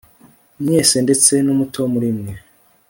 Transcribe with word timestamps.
mwese 0.63 0.95
ndetse 1.05 1.33
numuto 1.45 1.79
muri 1.93 2.09
mwe 2.17 2.31